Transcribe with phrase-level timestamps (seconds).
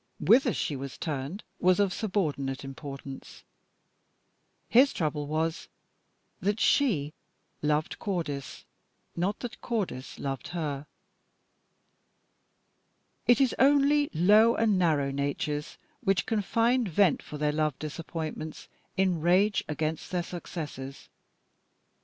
[0.19, 3.43] Whither she was turned was of subordinate importance.
[4.67, 5.67] His trouble was
[6.39, 7.13] that she
[7.61, 8.65] loved Cordis,
[9.15, 10.87] not that Cordis loved her.
[13.27, 18.67] It is only low and narrow natures which can find vent for their love disappointments
[18.97, 21.09] in rage against their successors.